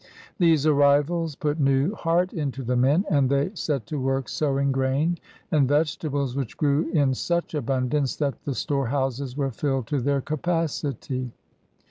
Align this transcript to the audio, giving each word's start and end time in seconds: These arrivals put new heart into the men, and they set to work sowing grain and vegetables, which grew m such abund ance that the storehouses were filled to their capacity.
These 0.39 0.65
arrivals 0.65 1.35
put 1.35 1.59
new 1.59 1.93
heart 1.93 2.33
into 2.33 2.63
the 2.63 2.75
men, 2.75 3.05
and 3.11 3.29
they 3.29 3.51
set 3.53 3.85
to 3.85 3.99
work 3.99 4.29
sowing 4.29 4.71
grain 4.71 5.19
and 5.51 5.67
vegetables, 5.67 6.35
which 6.35 6.57
grew 6.57 6.91
m 6.95 7.13
such 7.13 7.53
abund 7.53 7.93
ance 7.93 8.15
that 8.15 8.43
the 8.43 8.55
storehouses 8.55 9.37
were 9.37 9.51
filled 9.51 9.85
to 9.89 10.01
their 10.01 10.19
capacity. 10.19 11.29